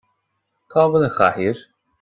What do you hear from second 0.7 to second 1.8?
Cá bhfuil an chathaoir